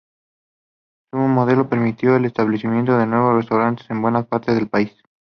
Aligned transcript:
Su 1.13 1.17
modelo 1.19 1.69
permitió 1.69 2.15
el 2.15 2.25
establecimiento 2.25 2.97
de 2.97 3.05
nuevos 3.05 3.35
restaurantes 3.35 3.87
en 3.91 4.01
buena 4.01 4.23
parte 4.23 4.55
del 4.55 4.67
país. 4.67 4.91